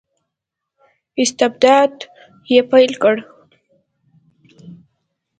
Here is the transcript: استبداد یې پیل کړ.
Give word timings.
استبداد 1.21 1.93
یې 2.51 2.61
پیل 2.71 2.91
کړ. 3.01 3.15